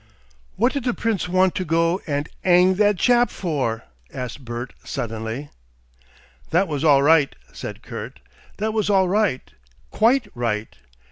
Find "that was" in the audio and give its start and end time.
6.49-6.83, 8.57-8.89